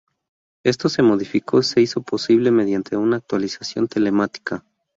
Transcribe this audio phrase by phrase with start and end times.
[0.63, 4.65] Esto se modificó y se hizo posible mediante una actualización telemática.